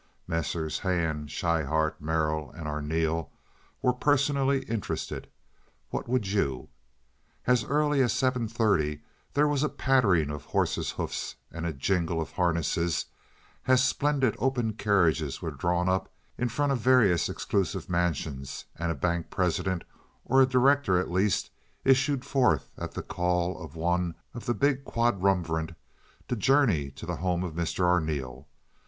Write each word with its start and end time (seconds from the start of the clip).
Messrs. 0.25 0.79
Hand, 0.79 1.29
Schryhart, 1.29 2.01
Merrill, 2.01 2.49
and 2.55 2.65
Arneel 2.67 3.29
were 3.83 3.93
personally 3.93 4.63
interested! 4.63 5.29
What 5.91 6.09
would 6.09 6.25
you? 6.25 6.69
As 7.45 7.63
early 7.63 8.01
as 8.01 8.11
seven 8.11 8.47
thirty 8.47 9.01
there 9.35 9.47
was 9.47 9.61
a 9.61 9.69
pattering 9.69 10.31
of 10.31 10.43
horses' 10.43 10.89
hoofs 10.89 11.35
and 11.51 11.67
a 11.67 11.71
jingle 11.73 12.19
of 12.19 12.31
harness, 12.31 12.79
as 12.79 13.03
splendid 13.77 14.35
open 14.39 14.73
carriages 14.73 15.39
were 15.39 15.51
drawn 15.51 15.87
up 15.87 16.11
in 16.35 16.49
front 16.49 16.71
of 16.71 16.79
various 16.79 17.29
exclusive 17.29 17.87
mansions 17.87 18.65
and 18.77 18.91
a 18.91 18.95
bank 18.95 19.29
president, 19.29 19.83
or 20.25 20.41
a 20.41 20.47
director 20.49 20.97
at 20.97 21.11
least, 21.11 21.51
issued 21.85 22.25
forth 22.25 22.71
at 22.75 22.93
the 22.93 23.03
call 23.03 23.63
of 23.63 23.75
one 23.75 24.15
of 24.33 24.47
the 24.47 24.55
big 24.55 24.83
quadrumvirate 24.83 25.75
to 26.27 26.35
journey 26.35 26.89
to 26.89 27.05
the 27.05 27.17
home 27.17 27.43
of 27.43 27.53
Mr. 27.53 27.83
Arneel. 27.85 28.47